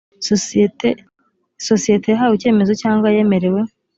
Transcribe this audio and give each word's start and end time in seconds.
sosiyete 1.67 2.07
yahawe 2.11 2.33
icyemezo 2.35 2.73
cyangwa 2.81 3.07
yemerewe 3.15 3.61